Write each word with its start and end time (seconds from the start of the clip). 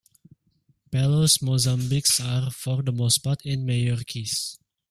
Pello's 0.89 1.37
mozambiques 1.43 2.19
are, 2.19 2.49
for 2.49 2.81
the 2.81 2.91
most 2.91 3.19
part, 3.19 3.45
in 3.45 3.63
major 3.67 4.03
keys. 4.03 4.57